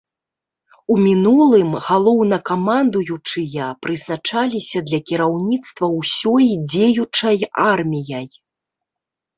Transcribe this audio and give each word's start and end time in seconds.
У 0.93 0.95
мінулым 1.07 1.69
галоўнакамандуючыя 1.87 3.69
прызначаліся 3.85 4.79
для 4.89 4.99
кіраўніцтва 5.11 5.85
ўсёй 6.01 6.45
дзеючай 6.71 7.39
арміяй. 7.71 8.27